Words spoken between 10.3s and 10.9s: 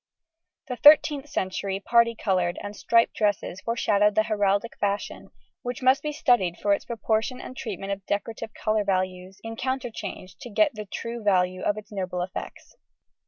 to get the